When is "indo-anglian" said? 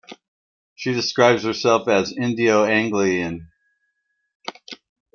2.11-3.51